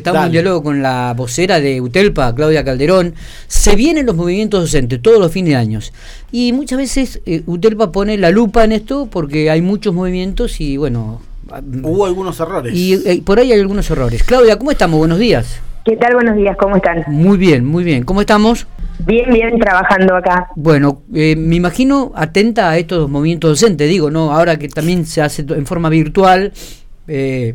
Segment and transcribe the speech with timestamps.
[0.00, 3.14] Estamos en diálogo con la vocera de UTELPA, Claudia Calderón.
[3.48, 5.92] Se vienen los movimientos docentes todos los fines de años.
[6.32, 10.78] Y muchas veces eh, UTELPA pone la lupa en esto porque hay muchos movimientos y
[10.78, 11.20] bueno...
[11.82, 12.74] Hubo algunos errores.
[12.74, 14.22] Y eh, por ahí hay algunos errores.
[14.22, 14.98] Claudia, ¿cómo estamos?
[14.98, 15.60] Buenos días.
[15.84, 16.14] ¿Qué tal?
[16.14, 17.04] Buenos días, ¿cómo están?
[17.08, 18.04] Muy bien, muy bien.
[18.04, 18.66] ¿Cómo estamos?
[19.06, 20.48] Bien, bien, trabajando acá.
[20.56, 24.32] Bueno, eh, me imagino atenta a estos movimientos docentes, digo, ¿no?
[24.32, 26.52] Ahora que también se hace en forma virtual,
[27.06, 27.54] eh,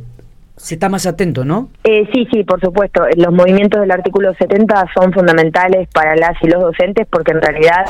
[0.57, 1.69] se está más atento, ¿no?
[1.83, 3.05] Eh, sí, sí, por supuesto.
[3.15, 7.85] Los movimientos del artículo 70 son fundamentales para las y los docentes porque en realidad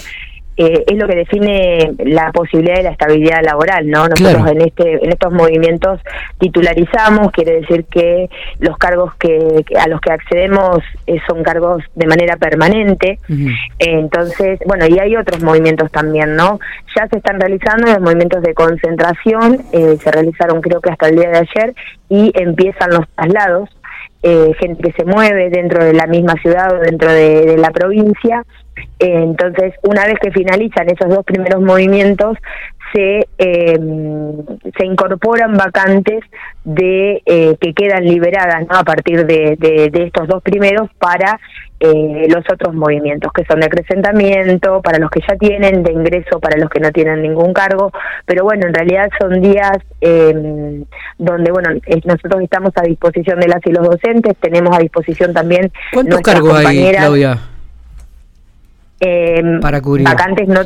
[0.57, 4.07] eh, es lo que define la posibilidad de la estabilidad laboral, ¿no?
[4.07, 5.99] Nosotros en este en estos movimientos
[6.39, 12.07] titularizamos, quiere decir que los cargos que, a los que accedemos eh, son cargos de
[12.07, 13.19] manera permanente.
[13.79, 16.59] entonces, bueno, y hay otros movimientos también, ¿no?
[16.95, 21.17] Ya se están realizando los movimientos de concentración, eh, se realizaron creo que hasta el
[21.17, 21.75] día de ayer
[22.09, 23.69] y empiezan los traslados.
[24.21, 28.43] Gente que se mueve dentro de la misma ciudad o dentro de la provincia.
[28.99, 32.37] Entonces, una vez que finalizan esos dos primeros movimientos,
[32.95, 33.79] se, eh,
[34.77, 36.23] se incorporan vacantes
[36.63, 38.77] de eh, que quedan liberadas ¿no?
[38.77, 41.39] a partir de, de, estos dos primeros para
[41.79, 46.39] eh, los otros movimientos, que son de acrecentamiento, para los que ya tienen, de ingreso
[46.39, 47.91] para los que no tienen ningún cargo.
[48.25, 50.85] Pero bueno, en realidad son días em,
[51.17, 51.69] donde, bueno,
[52.05, 55.71] nosotros estamos a disposición de las y los docentes, tenemos a disposición también.
[55.93, 57.39] ¿Cuántos cargos hay, Claudia?
[59.01, 60.05] Eh, para cubrir.
[60.05, 60.61] vacantes no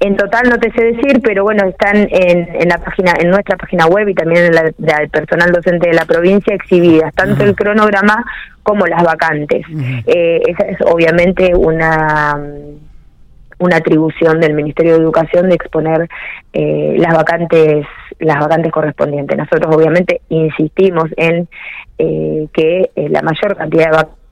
[0.00, 3.56] en total no te sé decir pero bueno están en, en la página en nuestra
[3.56, 7.56] página web y también en la del personal docente de la provincia exhibidas tanto el
[7.56, 8.26] cronograma
[8.62, 9.64] como las vacantes.
[10.06, 12.38] Eh, esa es obviamente una
[13.58, 16.08] una atribución del Ministerio de Educación de exponer
[16.52, 17.86] eh, las vacantes
[18.18, 19.38] las vacantes correspondientes.
[19.38, 21.48] Nosotros obviamente insistimos en
[21.96, 24.25] eh, que la mayor cantidad de vacantes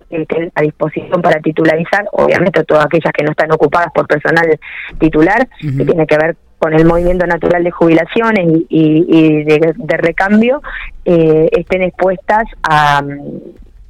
[0.54, 4.58] a disposición para titularizar, obviamente todas aquellas que no están ocupadas por personal
[4.98, 10.62] titular, que tiene que ver con el movimiento natural de jubilaciones y, de, recambio,
[11.04, 13.02] eh, estén expuestas a,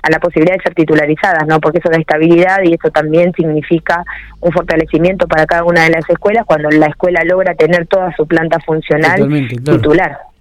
[0.05, 1.61] a la posibilidad de ser titularizadas, ¿no?
[1.61, 4.05] Porque eso da estabilidad y eso también significa
[4.41, 8.27] un fortalecimiento para cada una de las escuelas cuando la escuela logra tener toda su
[8.27, 9.27] planta funcional
[9.65, 10.19] titular.
[10.19, 10.34] Claro,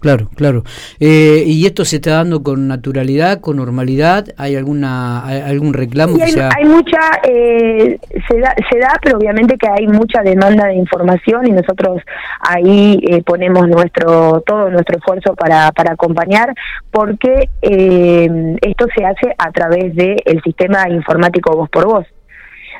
[0.00, 0.62] claro, claro.
[1.00, 4.26] Eh, ¿Y esto se está dando con naturalidad, con normalidad?
[4.36, 6.16] ¿Hay alguna algún reclamo?
[6.22, 7.98] hay, hay, mucha, eh,
[8.28, 12.02] se, da, se da, pero obviamente que hay mucha demanda de información y nosotros
[12.40, 16.54] ahí eh, ponemos nuestro todo nuestro esfuerzo para, para acompañar
[16.90, 22.06] porque esto se hace a través del el sistema informático voz por voz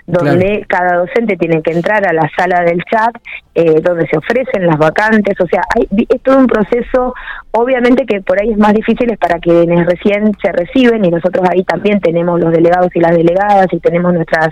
[0.08, 3.14] donde cada docente tiene que entrar a la sala del chat,
[3.54, 7.14] eh, donde se ofrecen las vacantes, o sea, hay, es todo un proceso,
[7.50, 11.46] obviamente que por ahí es más difícil es para quienes recién se reciben y nosotros
[11.50, 14.48] ahí también tenemos los delegados y las delegadas y tenemos nuestras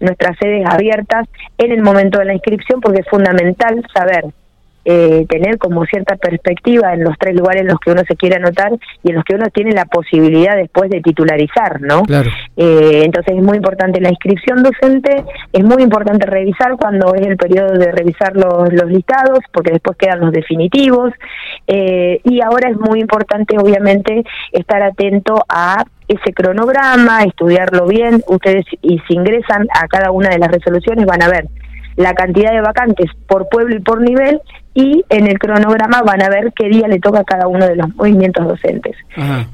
[0.00, 1.26] nuestras sedes abiertas
[1.58, 4.24] en el momento de la inscripción porque es fundamental saber
[4.88, 8.36] eh, tener como cierta perspectiva en los tres lugares en los que uno se quiere
[8.36, 8.70] anotar
[9.02, 12.04] y en los que uno tiene la posibilidad después de titularizar, ¿no?
[12.56, 17.36] Eh, entonces es muy importante la inscripción docente, es muy importante revisar cuando es el
[17.36, 21.12] periodo de revisar los, los listados, porque después quedan los definitivos,
[21.66, 28.64] eh, y ahora es muy importante, obviamente, estar atento a ese cronograma, estudiarlo bien, ustedes
[28.82, 31.48] y si ingresan a cada una de las resoluciones van a ver
[31.96, 34.40] la cantidad de vacantes por pueblo y por nivel
[34.74, 37.76] y en el cronograma van a ver qué día le toca a cada uno de
[37.76, 38.94] los movimientos docentes.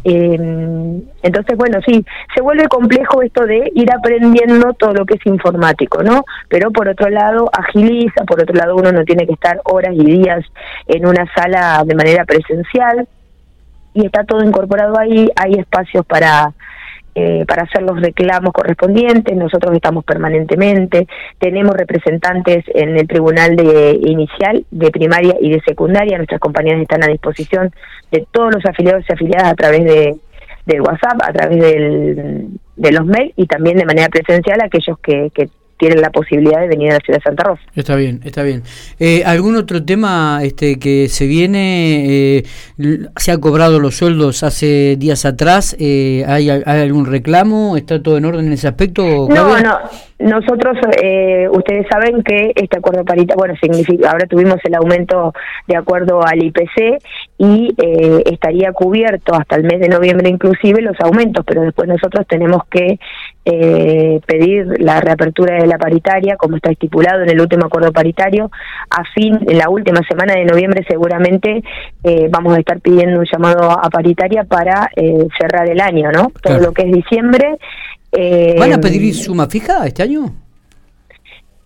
[0.02, 2.04] Eh, entonces, bueno, sí,
[2.34, 6.24] se vuelve complejo esto de ir aprendiendo todo lo que es informático, ¿no?
[6.48, 10.04] Pero por otro lado, agiliza, por otro lado, uno no tiene que estar horas y
[10.04, 10.44] días
[10.88, 13.06] en una sala de manera presencial
[13.94, 16.52] y está todo incorporado ahí, hay espacios para
[17.14, 21.06] eh, para hacer los reclamos correspondientes, nosotros estamos permanentemente,
[21.38, 27.04] tenemos representantes en el tribunal de inicial, de primaria y de secundaria, nuestras compañeras están
[27.04, 27.70] a disposición
[28.10, 30.16] de todos los afiliados y afiliadas a través de
[30.64, 35.30] del WhatsApp, a través del, de los mails y también de manera presencial aquellos que,
[35.34, 35.48] que
[35.82, 37.62] tienen la posibilidad de venir a la ciudad de Santa Rosa.
[37.74, 38.62] Está bien, está bien.
[39.00, 42.36] Eh, ¿Algún otro tema este, que se viene?
[42.38, 42.44] Eh,
[43.16, 45.74] ¿Se ha cobrado los sueldos hace días atrás?
[45.80, 47.76] Eh, ¿hay, algún reclamo?
[47.76, 49.26] ¿Está todo en orden en ese aspecto?
[49.28, 49.78] No, no,
[50.22, 55.32] nosotros, eh, ustedes saben que este acuerdo paritario, bueno, significa, ahora tuvimos el aumento
[55.66, 57.02] de acuerdo al IPC
[57.38, 62.26] y eh, estaría cubierto hasta el mes de noviembre inclusive los aumentos, pero después nosotros
[62.26, 62.98] tenemos que
[63.44, 68.50] eh, pedir la reapertura de la paritaria, como está estipulado en el último acuerdo paritario,
[68.88, 71.62] a fin, en la última semana de noviembre seguramente
[72.04, 76.30] eh, vamos a estar pidiendo un llamado a paritaria para eh, cerrar el año, ¿no?
[76.40, 77.58] Todo lo que es diciembre.
[78.12, 80.32] Eh, ¿Van a pedir suma fija este año?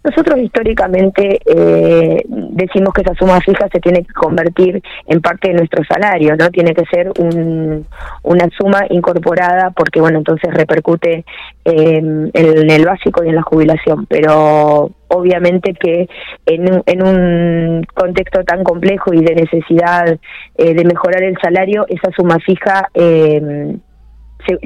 [0.07, 5.55] Nosotros históricamente eh, decimos que esa suma fija se tiene que convertir en parte de
[5.55, 6.49] nuestro salario, ¿no?
[6.51, 7.85] Tiene que ser un,
[8.23, 11.25] una suma incorporada porque, bueno, entonces repercute
[11.65, 16.09] en, el básico y en la jubilación, pero obviamente que
[16.47, 20.17] en, en un contexto tan complejo y de necesidad
[20.57, 22.91] eh, de mejorar el salario, esa suma fija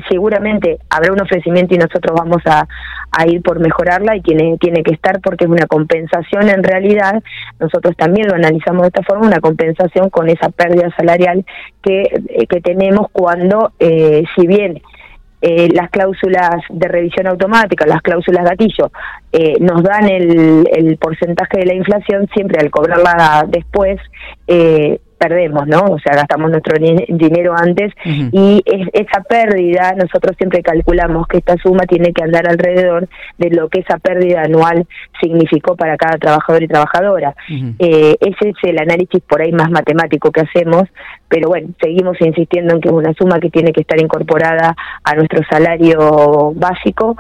[0.09, 2.67] seguramente habrá un ofrecimiento y nosotros vamos a,
[3.27, 7.23] ir por mejorarla y tiene, tiene que estar porque es una compensación en realidad,
[7.59, 11.45] nosotros también lo analizamos de esta forma, una compensación con esa pérdida salarial
[11.83, 14.81] que, eh, que tenemos cuando, eh, si bien
[15.43, 18.93] eh, las cláusulas de revisión automática, las cláusulas gatillo,
[19.33, 23.99] eh, nos dan el, el porcentaje de la inflación, siempre al cobrarla después,
[24.47, 25.81] eh, perdemos, ¿no?
[25.81, 27.93] O sea, gastamos nuestro dinero antes
[28.33, 33.07] y esa pérdida, nosotros siempre calculamos que esta suma tiene que andar alrededor
[33.37, 34.87] de lo que esa pérdida anual
[35.21, 37.35] significó para cada trabajador y trabajadora.
[37.79, 40.85] eh, ese es el análisis por ahí más matemático que hacemos,
[41.29, 44.75] pero bueno, seguimos insistiendo en que es una suma que tiene que estar incorporada
[45.05, 47.17] a nuestro salario básico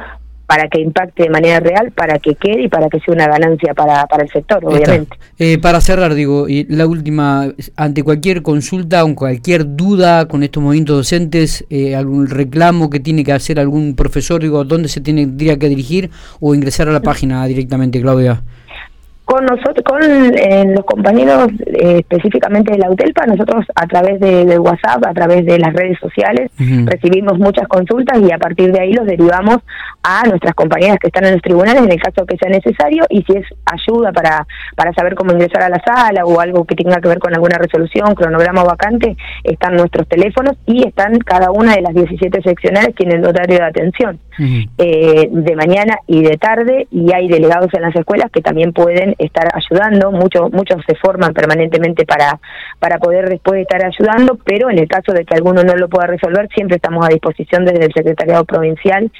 [0.50, 3.72] para que impacte de manera real, para que quede y para que sea una ganancia
[3.72, 5.16] para, para el sector, obviamente.
[5.38, 10.60] Eh, para cerrar, digo, y la última, ante cualquier consulta o cualquier duda con estos
[10.60, 15.24] movimientos docentes, eh, algún reclamo que tiene que hacer algún profesor, digo, ¿dónde se tiene,
[15.24, 16.10] tendría que dirigir
[16.40, 18.42] o ingresar a la página directamente, Claudia?
[19.30, 24.58] Con nosotros, con eh, los compañeros eh, específicamente de la UTELPA, nosotros a través de,
[24.58, 28.92] WhatsApp, a través de las redes sociales, recibimos muchas consultas y a partir de ahí
[28.92, 29.58] los derivamos
[30.02, 33.22] a nuestras compañeras que están en los tribunales en el caso que sea necesario y
[33.22, 34.44] si es ayuda para,
[34.74, 37.56] para saber cómo ingresar a la sala o algo que tenga que ver con alguna
[37.56, 43.24] resolución, cronograma vacante, están nuestros teléfonos y están cada una de las 17 seccionales tienen
[43.24, 48.30] horario de atención eh, de mañana y de tarde y hay delegados en las escuelas
[48.30, 52.38] que también pueden estar ayudando, muchos muchos se forman permanentemente para,
[52.78, 56.06] para poder después estar ayudando, pero en el caso de que alguno no lo pueda
[56.06, 59.10] resolver, siempre estamos a disposición desde el Secretariado Provincial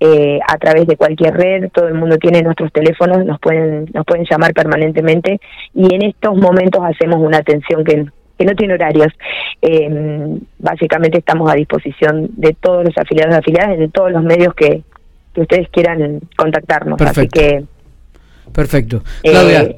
[0.00, 4.04] eh, a través de cualquier red, todo el mundo tiene nuestros teléfonos, nos pueden, nos
[4.04, 5.40] pueden llamar permanentemente
[5.72, 8.06] y en estos momentos hacemos una atención que,
[8.38, 9.12] que no tiene horarios.
[9.62, 14.54] Eh, básicamente estamos a disposición de todos los afiliados y afiliadas en todos los medios
[14.54, 14.82] que,
[15.34, 17.00] que ustedes quieran contactarnos.
[17.00, 17.64] Así que
[18.52, 19.02] Perfecto.
[19.22, 19.74] Eh, Claudia,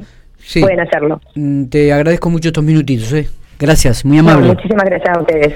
[0.60, 1.20] pueden hacerlo.
[1.34, 3.12] Mm, te agradezco mucho estos minutitos.
[3.12, 3.28] ¿eh?
[3.58, 4.48] Gracias, muy amable.
[4.48, 5.54] muchísimas gracias a ustedes.